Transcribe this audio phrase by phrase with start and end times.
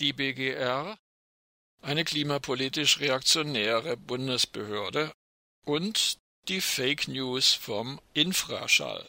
[0.00, 0.98] die BGR,
[1.82, 5.12] eine klimapolitisch reaktionäre Bundesbehörde
[5.64, 6.18] und
[6.48, 9.08] die Fake News vom Infraschall.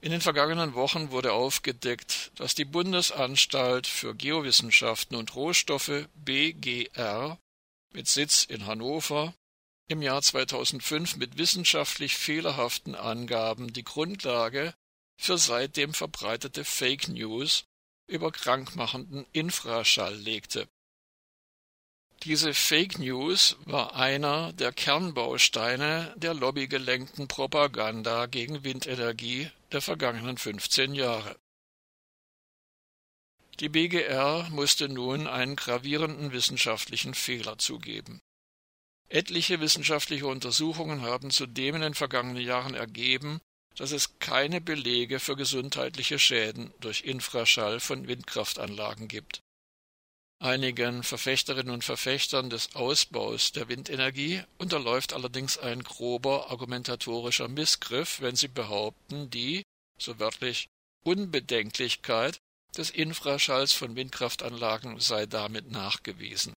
[0.00, 7.38] In den vergangenen Wochen wurde aufgedeckt, dass die Bundesanstalt für Geowissenschaften und Rohstoffe BGR
[7.92, 9.32] mit Sitz in Hannover
[9.86, 14.74] im Jahr 2005 mit wissenschaftlich fehlerhaften Angaben die Grundlage
[15.16, 17.64] für seitdem verbreitete Fake News
[18.12, 20.68] über krankmachenden Infraschall legte.
[22.24, 30.94] Diese Fake News war einer der Kernbausteine der lobbygelenkten Propaganda gegen Windenergie der vergangenen 15
[30.94, 31.36] Jahre.
[33.58, 38.20] Die BGR musste nun einen gravierenden wissenschaftlichen Fehler zugeben.
[39.08, 43.40] Etliche wissenschaftliche Untersuchungen haben zudem in den vergangenen Jahren ergeben,
[43.76, 49.40] dass es keine Belege für gesundheitliche Schäden durch Infraschall von Windkraftanlagen gibt.
[50.42, 58.34] Einigen Verfechterinnen und Verfechtern des Ausbaus der Windenergie unterläuft allerdings ein grober argumentatorischer Missgriff, wenn
[58.34, 59.62] sie behaupten, die,
[59.98, 60.66] so wörtlich,
[61.04, 62.38] Unbedenklichkeit
[62.76, 66.54] des Infraschalls von Windkraftanlagen sei damit nachgewiesen.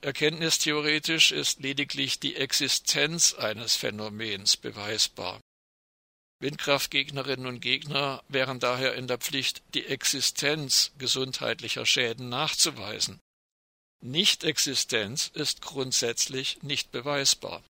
[0.00, 5.40] Erkenntnistheoretisch ist lediglich die Existenz eines Phänomens beweisbar.
[6.40, 13.20] Windkraftgegnerinnen und Gegner wären daher in der Pflicht, die Existenz gesundheitlicher Schäden nachzuweisen.
[14.00, 17.64] Nichtexistenz ist grundsätzlich nicht beweisbar.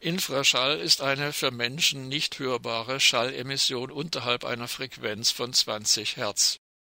[0.00, 6.56] Infraschall ist eine für Menschen nicht hörbare Schallemission unterhalb einer Frequenz von 20 Hertz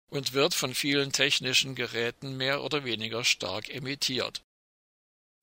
[0.09, 4.43] und wird von vielen technischen Geräten mehr oder weniger stark emittiert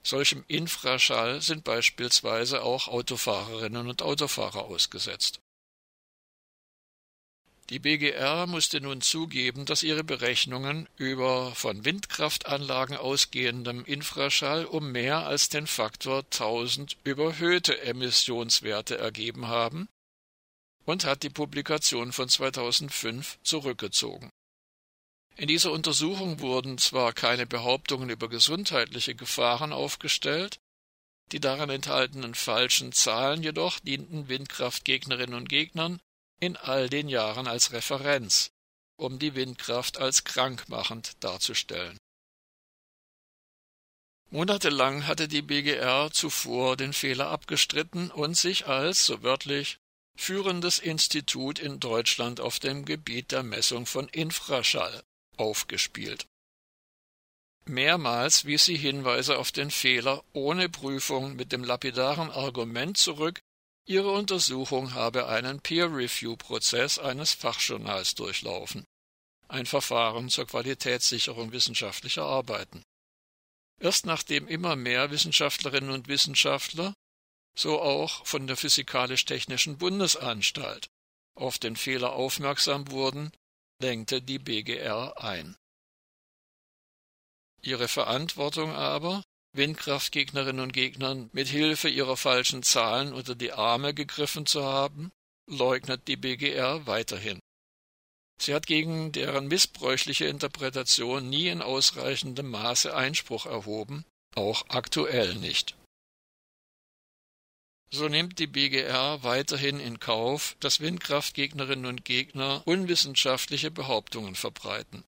[0.02, 5.40] Solchem Infraschall sind beispielsweise auch Autofahrerinnen und Autofahrer ausgesetzt.
[7.70, 15.26] Die BGR musste nun zugeben, dass ihre Berechnungen über von Windkraftanlagen ausgehendem Infraschall um mehr
[15.26, 19.88] als den Faktor 1000 überhöhte Emissionswerte ergeben haben
[20.84, 24.30] und hat die Publikation von 2005 zurückgezogen
[25.36, 30.60] in dieser Untersuchung wurden zwar keine Behauptungen über gesundheitliche Gefahren aufgestellt,
[31.32, 36.00] die darin enthaltenen falschen Zahlen jedoch dienten Windkraftgegnerinnen und Gegnern
[36.40, 38.50] in all den Jahren als Referenz,
[38.96, 41.96] um die Windkraft als krankmachend darzustellen.
[44.30, 49.78] Monatelang hatte die BGR zuvor den Fehler abgestritten und sich als, so wörtlich,
[50.16, 55.02] führendes Institut in Deutschland auf dem Gebiet der Messung von Infraschall
[55.36, 56.26] aufgespielt.
[57.64, 63.40] Mehrmals wies sie Hinweise auf den Fehler ohne Prüfung mit dem lapidaren Argument zurück,
[63.84, 68.84] ihre Untersuchung habe einen Peer-Review-Prozess eines Fachjournals durchlaufen,
[69.48, 72.82] ein Verfahren zur Qualitätssicherung wissenschaftlicher Arbeiten.
[73.80, 76.94] Erst nachdem immer mehr Wissenschaftlerinnen und Wissenschaftler,
[77.54, 80.88] so auch von der Physikalisch-Technischen Bundesanstalt,
[81.34, 83.32] auf den Fehler aufmerksam wurden,
[83.82, 85.56] lenkte die BGR ein.
[87.60, 89.22] Ihre Verantwortung aber,
[89.54, 95.12] Windkraftgegnerinnen und Gegnern mit Hilfe ihrer falschen Zahlen unter die Arme gegriffen zu haben,
[95.46, 97.38] leugnet die BGR weiterhin.
[98.40, 104.04] Sie hat gegen deren missbräuchliche Interpretation nie in ausreichendem Maße Einspruch erhoben,
[104.34, 105.76] auch aktuell nicht.
[107.94, 115.04] So nimmt die BGR weiterhin in Kauf, dass Windkraftgegnerinnen und Gegner unwissenschaftliche Behauptungen verbreiten.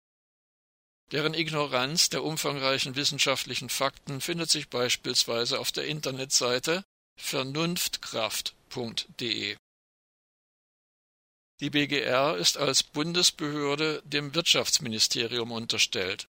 [1.13, 6.85] Deren Ignoranz der umfangreichen wissenschaftlichen Fakten findet sich beispielsweise auf der Internetseite
[7.21, 9.57] vernunftkraft.de.
[11.61, 16.27] Die BGR ist als Bundesbehörde dem Wirtschaftsministerium unterstellt.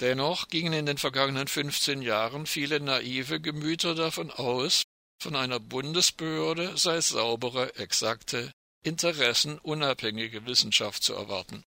[0.00, 4.84] Dennoch gingen in den vergangenen 15 Jahren viele naive Gemüter davon aus,
[5.18, 11.64] von einer Bundesbehörde sei saubere, exakte, interessenunabhängige Wissenschaft zu erwarten.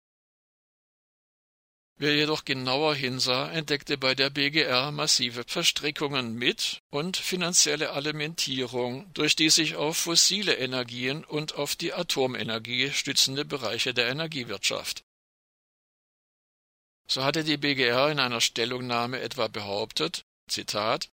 [2.01, 9.35] Wer jedoch genauer hinsah, entdeckte bei der BGR massive Verstrickungen mit und finanzielle Alimentierung durch
[9.35, 15.03] die sich auf fossile Energien und auf die Atomenergie stützende Bereiche der Energiewirtschaft.
[17.09, 21.09] So hatte die BGR in einer Stellungnahme etwa behauptet, Zitat,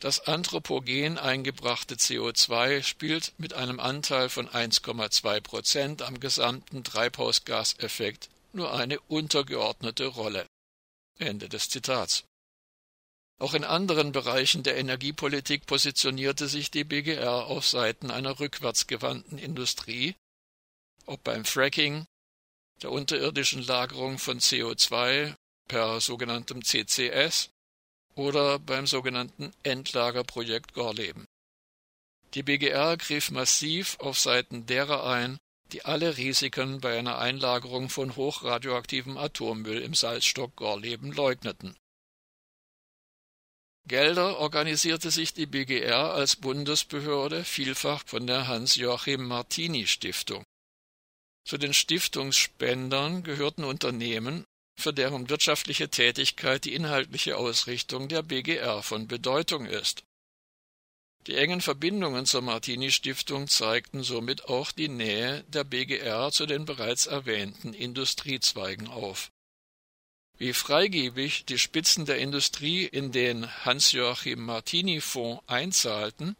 [0.00, 8.72] das anthropogen eingebrachte CO2 spielt mit einem Anteil von 1,2 Prozent am gesamten Treibhausgaseffekt nur
[8.72, 10.46] eine untergeordnete Rolle.
[11.18, 12.24] Ende des Zitats.
[13.38, 20.14] Auch in anderen Bereichen der Energiepolitik positionierte sich die BGR auf Seiten einer rückwärtsgewandten Industrie,
[21.04, 22.06] ob beim Fracking,
[22.82, 25.34] der unterirdischen Lagerung von CO2
[25.68, 27.50] per sogenanntem CCS
[28.16, 31.26] oder beim sogenannten Endlagerprojekt Gorleben.
[32.34, 35.38] Die BGR griff massiv auf Seiten derer ein,
[35.72, 41.76] die alle Risiken bei einer Einlagerung von hochradioaktivem Atommüll im Salzstock Gorleben leugneten.
[43.86, 50.42] Gelder organisierte sich die BGR als Bundesbehörde vielfach von der Hans-Joachim-Martini-Stiftung.
[51.44, 54.44] Zu den Stiftungsspendern gehörten Unternehmen,
[54.78, 60.04] für deren wirtschaftliche Tätigkeit die inhaltliche Ausrichtung der BGR von Bedeutung ist.
[61.26, 67.06] Die engen Verbindungen zur Martini-Stiftung zeigten somit auch die Nähe der BGR zu den bereits
[67.06, 69.32] erwähnten Industriezweigen auf.
[70.38, 76.36] Wie freigebig die Spitzen der Industrie in den Hans-Joachim Martini-Fonds einzahlten,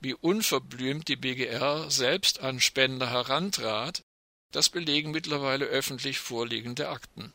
[0.00, 4.02] wie unverblümt die BGR selbst an Spender herantrat,
[4.50, 7.32] das belegen mittlerweile öffentlich vorliegende Akten.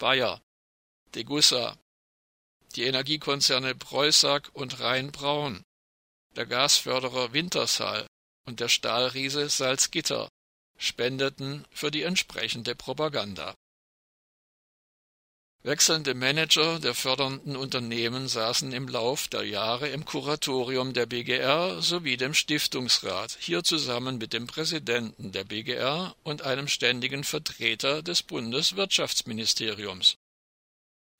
[0.00, 0.40] Bayer,
[1.14, 1.76] Degussa,
[2.74, 5.62] die Energiekonzerne Preußag und Rhein-Braun,
[6.36, 8.06] der Gasförderer Wintershall
[8.46, 10.30] und der Stahlriese Salzgitter
[10.78, 13.54] spendeten für die entsprechende Propaganda.
[15.62, 22.16] Wechselnde Manager der fördernden Unternehmen saßen im Lauf der Jahre im Kuratorium der BGR sowie
[22.16, 30.16] dem Stiftungsrat, hier zusammen mit dem Präsidenten der BGR und einem ständigen Vertreter des Bundeswirtschaftsministeriums.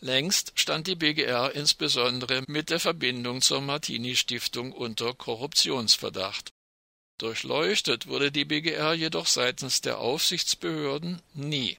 [0.00, 6.54] Längst stand die BGR insbesondere mit der Verbindung zur Martini-Stiftung unter Korruptionsverdacht.
[7.18, 11.76] Durchleuchtet wurde die BGR jedoch seitens der Aufsichtsbehörden nie.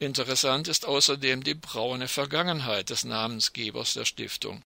[0.00, 4.62] Interessant ist außerdem die braune Vergangenheit des Namensgebers der Stiftung.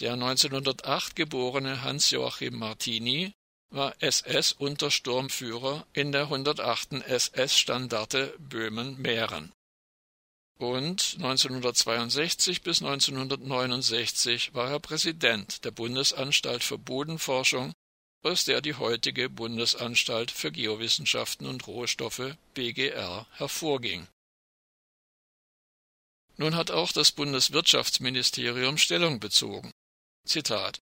[0.00, 3.32] Der 1908 geborene Hans-Joachim Martini
[3.70, 7.04] war SS-Untersturmführer in der 108.
[7.06, 9.52] SS-Standarte Böhmen-Mähren.
[10.58, 17.72] Und 1962 bis 1969 war er Präsident der Bundesanstalt für Bodenforschung,
[18.22, 24.08] aus der die heutige Bundesanstalt für Geowissenschaften und Rohstoffe BGR hervorging
[26.40, 29.70] nun hat auch das Bundeswirtschaftsministerium Stellung bezogen.
[30.26, 30.80] Zitat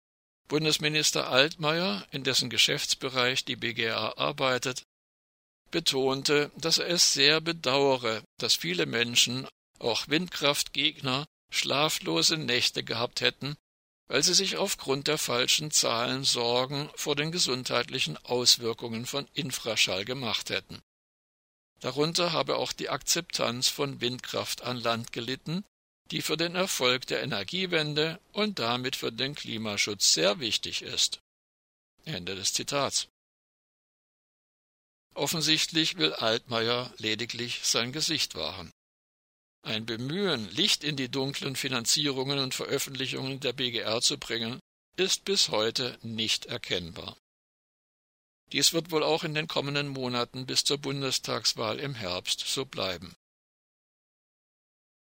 [0.48, 4.84] Bundesminister Altmaier, in dessen Geschäftsbereich die BGA arbeitet,
[5.70, 9.48] betonte, dass er es sehr bedauere, dass viele Menschen,
[9.78, 13.56] auch Windkraftgegner, schlaflose Nächte gehabt hätten,
[14.08, 20.50] weil sie sich aufgrund der falschen Zahlen Sorgen vor den gesundheitlichen Auswirkungen von Infraschall gemacht
[20.50, 20.82] hätten.
[21.86, 25.64] Darunter habe auch die Akzeptanz von Windkraft an Land gelitten,
[26.10, 31.20] die für den Erfolg der Energiewende und damit für den Klimaschutz sehr wichtig ist.
[32.04, 33.06] Ende des Zitats.
[35.14, 38.72] Offensichtlich will Altmaier lediglich sein Gesicht wahren.
[39.62, 44.58] Ein Bemühen, Licht in die dunklen Finanzierungen und Veröffentlichungen der BGR zu bringen,
[44.96, 47.16] ist bis heute nicht erkennbar.
[48.52, 53.16] Dies wird wohl auch in den kommenden Monaten bis zur Bundestagswahl im Herbst so bleiben